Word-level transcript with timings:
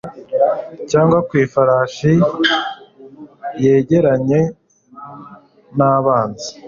cyangwa 0.91 1.17
ku 1.27 1.33
ifarashi, 1.43 2.13
yegeranye 3.63 4.41
nabanzi 5.77 6.49